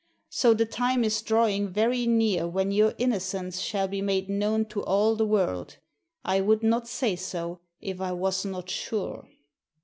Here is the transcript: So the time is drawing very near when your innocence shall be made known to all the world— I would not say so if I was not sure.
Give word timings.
So 0.31 0.55
the 0.55 0.65
time 0.65 1.03
is 1.03 1.21
drawing 1.21 1.67
very 1.69 2.07
near 2.07 2.47
when 2.47 2.71
your 2.71 2.95
innocence 2.97 3.59
shall 3.59 3.87
be 3.87 4.01
made 4.01 4.29
known 4.31 4.65
to 4.69 4.83
all 4.83 5.15
the 5.15 5.27
world— 5.27 5.77
I 6.25 6.41
would 6.41 6.63
not 6.63 6.87
say 6.87 7.15
so 7.15 7.59
if 7.81 8.01
I 8.01 8.11
was 8.11 8.43
not 8.43 8.67
sure. 8.67 9.27